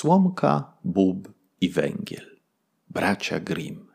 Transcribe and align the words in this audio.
Słomka, 0.00 0.72
Bób 0.84 1.32
i 1.60 1.68
Węgiel. 1.68 2.40
Bracia 2.90 3.40
Grimm. 3.40 3.86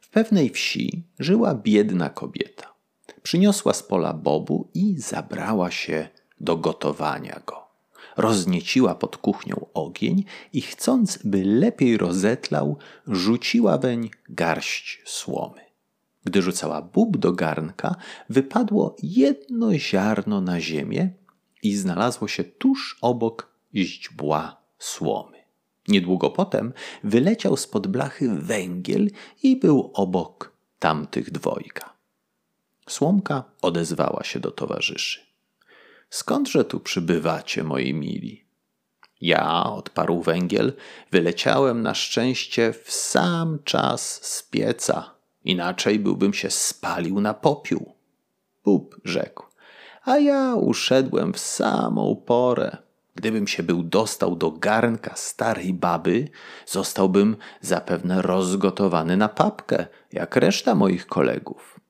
W 0.00 0.08
pewnej 0.08 0.50
wsi 0.50 1.02
żyła 1.18 1.54
biedna 1.54 2.10
kobieta. 2.10 2.74
Przyniosła 3.22 3.72
z 3.72 3.82
pola 3.82 4.14
bobu 4.14 4.70
i 4.74 4.98
zabrała 4.98 5.70
się 5.70 6.08
do 6.40 6.56
gotowania 6.56 7.40
go. 7.46 7.68
Roznieciła 8.16 8.94
pod 8.94 9.16
kuchnią 9.16 9.66
ogień 9.74 10.24
i 10.52 10.60
chcąc, 10.60 11.18
by 11.24 11.44
lepiej 11.44 11.96
rozetlał, 11.96 12.78
rzuciła 13.06 13.78
weń 13.78 14.10
garść 14.28 15.02
słomy. 15.06 15.60
Gdy 16.24 16.42
rzucała 16.42 16.82
bób 16.82 17.16
do 17.16 17.32
garnka, 17.32 17.96
wypadło 18.28 18.96
jedno 19.02 19.78
ziarno 19.78 20.40
na 20.40 20.60
ziemię 20.60 21.10
i 21.62 21.76
znalazło 21.76 22.28
się 22.28 22.44
tuż 22.44 22.98
obok 23.00 23.50
źdźbła 23.74 24.59
słomy. 24.80 25.38
Niedługo 25.88 26.30
potem 26.30 26.72
wyleciał 27.04 27.56
spod 27.56 27.86
blachy 27.86 28.28
węgiel 28.28 29.10
i 29.42 29.56
był 29.56 29.90
obok 29.94 30.52
tamtych 30.78 31.30
dwojga. 31.30 31.92
Słomka 32.88 33.44
odezwała 33.62 34.24
się 34.24 34.40
do 34.40 34.50
towarzyszy. 34.50 35.20
Skądże 36.10 36.64
tu 36.64 36.80
przybywacie, 36.80 37.64
moi 37.64 37.94
mili? 37.94 38.44
Ja, 39.20 39.64
odparł 39.64 40.22
węgiel, 40.22 40.72
wyleciałem 41.10 41.82
na 41.82 41.94
szczęście 41.94 42.72
w 42.72 42.92
sam 42.92 43.58
czas 43.64 44.24
z 44.26 44.42
pieca. 44.42 45.14
Inaczej 45.44 45.98
byłbym 45.98 46.34
się 46.34 46.50
spalił 46.50 47.20
na 47.20 47.34
popiół. 47.34 47.94
Bób 48.64 48.96
rzekł, 49.04 49.46
a 50.02 50.18
ja 50.18 50.54
uszedłem 50.54 51.32
w 51.32 51.38
samą 51.38 52.22
porę. 52.26 52.76
Gdybym 53.20 53.48
się 53.48 53.62
był 53.62 53.82
dostał 53.82 54.36
do 54.36 54.50
garnka 54.50 55.16
starej 55.16 55.74
baby, 55.74 56.28
zostałbym 56.66 57.36
zapewne 57.60 58.22
rozgotowany 58.22 59.16
na 59.16 59.28
papkę, 59.28 59.86
jak 60.12 60.36
reszta 60.36 60.74
moich 60.74 61.06
kolegów. 61.06 61.80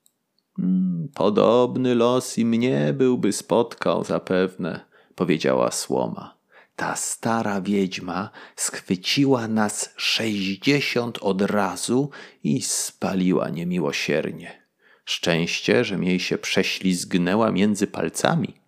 Hmm, 0.57 1.09
podobny 1.15 1.95
los 1.95 2.39
i 2.39 2.45
mnie 2.45 2.93
byłby 2.93 3.33
spotkał 3.33 4.05
zapewne, 4.05 4.81
powiedziała 5.15 5.71
słoma. 5.71 6.37
Ta 6.77 6.97
stara 6.97 7.61
wiedźma 7.61 8.31
schwyciła 8.57 9.49
nas 9.49 9.91
sześćdziesiąt 9.97 11.19
od 11.19 11.43
razu 11.43 12.11
i 12.45 12.63
spaliła 12.63 13.49
niemiłosiernie. 13.49 14.63
Szczęście, 15.05 15.85
że 15.85 15.97
jej 15.97 16.21
się 16.21 16.39
prześlizgnęła 16.39 17.53
między 17.53 17.87
palcami. 17.87 18.61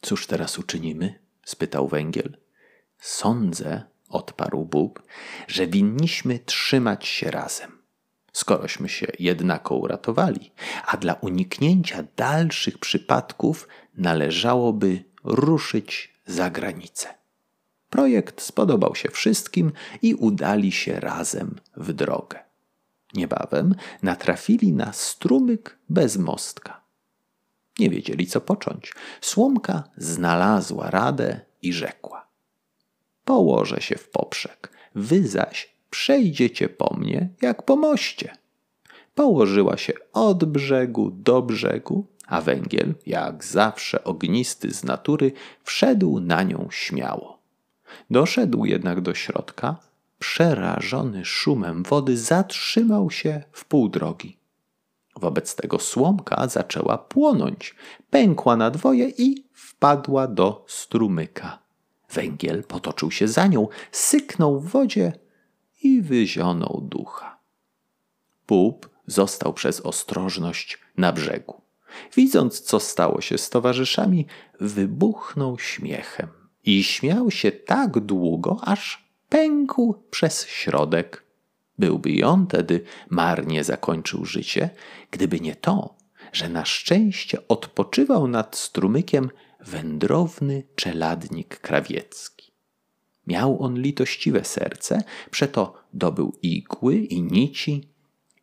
Cóż 0.00 0.26
teraz 0.26 0.58
uczynimy? 0.58 1.29
Spytał 1.50 1.88
węgiel. 1.88 2.36
Sądzę, 2.98 3.82
odparł 4.08 4.64
Bóg, 4.64 5.02
że 5.48 5.66
winniśmy 5.66 6.38
trzymać 6.38 7.06
się 7.06 7.30
razem. 7.30 7.80
Skorośmy 8.32 8.88
się 8.88 9.06
jednako 9.18 9.74
uratowali, 9.74 10.52
a 10.86 10.96
dla 10.96 11.14
uniknięcia 11.14 12.04
dalszych 12.16 12.78
przypadków 12.78 13.68
należałoby 13.94 15.04
ruszyć 15.24 16.14
za 16.26 16.50
granicę. 16.50 17.08
Projekt 17.90 18.42
spodobał 18.42 18.94
się 18.94 19.08
wszystkim 19.08 19.72
i 20.02 20.14
udali 20.14 20.72
się 20.72 21.00
razem 21.00 21.56
w 21.76 21.92
drogę. 21.92 22.38
Niebawem 23.14 23.74
natrafili 24.02 24.72
na 24.72 24.92
strumyk 24.92 25.78
bez 25.88 26.16
mostka. 26.16 26.80
Nie 27.80 27.90
wiedzieli, 27.90 28.26
co 28.26 28.40
począć. 28.40 28.92
Słomka 29.20 29.82
znalazła 29.96 30.90
radę 30.90 31.40
i 31.62 31.72
rzekła: 31.72 32.26
Położę 33.24 33.80
się 33.80 33.96
w 33.96 34.08
poprzek, 34.08 34.72
wy 34.94 35.28
zaś 35.28 35.74
przejdziecie 35.90 36.68
po 36.68 36.94
mnie 36.94 37.28
jak 37.42 37.62
po 37.62 37.76
moście. 37.76 38.32
Położyła 39.14 39.76
się 39.76 39.92
od 40.12 40.44
brzegu 40.44 41.10
do 41.10 41.42
brzegu, 41.42 42.06
a 42.26 42.40
węgiel, 42.40 42.94
jak 43.06 43.44
zawsze 43.44 44.04
ognisty 44.04 44.74
z 44.74 44.84
natury, 44.84 45.32
wszedł 45.64 46.20
na 46.20 46.42
nią 46.42 46.68
śmiało. 46.70 47.38
Doszedł 48.10 48.64
jednak 48.64 49.00
do 49.00 49.14
środka, 49.14 49.76
przerażony 50.18 51.24
szumem 51.24 51.82
wody, 51.82 52.16
zatrzymał 52.16 53.10
się 53.10 53.42
w 53.52 53.64
pół 53.64 53.88
drogi. 53.88 54.39
Wobec 55.20 55.56
tego 55.56 55.78
słomka 55.78 56.48
zaczęła 56.48 56.98
płonąć, 56.98 57.74
pękła 58.10 58.56
na 58.56 58.70
dwoje 58.70 59.08
i 59.08 59.44
wpadła 59.52 60.26
do 60.26 60.64
strumyka. 60.68 61.58
Węgiel 62.10 62.64
potoczył 62.64 63.10
się 63.10 63.28
za 63.28 63.46
nią, 63.46 63.68
syknął 63.92 64.60
w 64.60 64.68
wodzie 64.68 65.12
i 65.82 66.02
wyzionął 66.02 66.80
ducha. 66.82 67.38
Bób 68.48 68.90
został 69.06 69.52
przez 69.52 69.80
ostrożność 69.80 70.78
na 70.96 71.12
brzegu. 71.12 71.60
Widząc, 72.16 72.60
co 72.60 72.80
stało 72.80 73.20
się 73.20 73.38
z 73.38 73.50
towarzyszami, 73.50 74.26
wybuchnął 74.60 75.58
śmiechem 75.58 76.28
i 76.64 76.82
śmiał 76.84 77.30
się 77.30 77.52
tak 77.52 78.00
długo, 78.00 78.60
aż 78.62 79.08
pękł 79.28 79.94
przez 80.10 80.46
środek. 80.46 81.29
Byłby 81.80 82.10
i 82.10 82.22
on 82.22 82.46
tedy 82.46 82.84
marnie 83.10 83.64
zakończył 83.64 84.24
życie, 84.24 84.70
gdyby 85.10 85.40
nie 85.40 85.56
to, 85.56 85.94
że 86.32 86.48
na 86.48 86.64
szczęście 86.64 87.48
odpoczywał 87.48 88.28
nad 88.28 88.56
strumykiem 88.56 89.30
wędrowny 89.60 90.62
czeladnik 90.76 91.60
krawiecki. 91.60 92.52
Miał 93.26 93.62
on 93.62 93.82
litościwe 93.82 94.44
serce, 94.44 95.02
przeto 95.30 95.74
dobył 95.92 96.38
igły 96.42 96.96
i 96.96 97.22
nici 97.22 97.88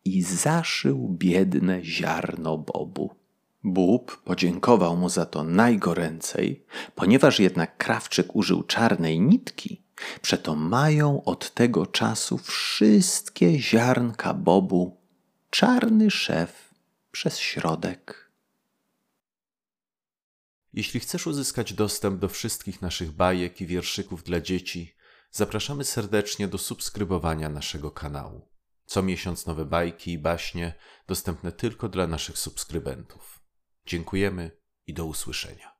i 0.05 0.21
zaszył 0.21 1.09
biedne 1.09 1.83
ziarno 1.83 2.57
bobu. 2.57 3.15
Bób 3.63 4.21
podziękował 4.23 4.97
mu 4.97 5.09
za 5.09 5.25
to 5.25 5.43
najgoręcej, 5.43 6.65
ponieważ 6.95 7.39
jednak 7.39 7.77
krawczyk 7.77 8.35
użył 8.35 8.63
czarnej 8.63 9.19
nitki, 9.19 9.81
przeto 10.21 10.55
mają 10.55 11.23
od 11.23 11.53
tego 11.53 11.85
czasu 11.85 12.37
wszystkie 12.37 13.59
ziarnka 13.59 14.33
bobu 14.33 15.01
czarny 15.49 16.11
szef 16.11 16.73
przez 17.11 17.37
środek. 17.37 18.31
Jeśli 20.73 20.99
chcesz 20.99 21.27
uzyskać 21.27 21.73
dostęp 21.73 22.19
do 22.19 22.29
wszystkich 22.29 22.81
naszych 22.81 23.11
bajek 23.11 23.61
i 23.61 23.65
wierszyków 23.65 24.23
dla 24.23 24.41
dzieci, 24.41 24.95
zapraszamy 25.31 25.83
serdecznie 25.83 26.47
do 26.47 26.57
subskrybowania 26.57 27.49
naszego 27.49 27.91
kanału. 27.91 28.49
Co 28.85 29.03
miesiąc 29.03 29.45
nowe 29.45 29.65
bajki 29.65 30.11
i 30.11 30.19
baśnie 30.19 30.73
dostępne 31.07 31.51
tylko 31.51 31.89
dla 31.89 32.07
naszych 32.07 32.37
subskrybentów. 32.37 33.39
Dziękujemy 33.85 34.51
i 34.87 34.93
do 34.93 35.05
usłyszenia. 35.05 35.76